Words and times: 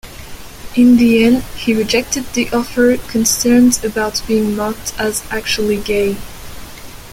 In 0.75 0.97
the 0.97 1.23
end, 1.23 1.43
he 1.55 1.75
rejected 1.75 2.23
the 2.33 2.49
offer, 2.51 2.97
"concerned 2.97 3.79
about 3.85 4.23
being 4.27 4.55
marked 4.55 4.99
as 4.99 5.23
actually 5.29 5.77
gay". 5.77 6.17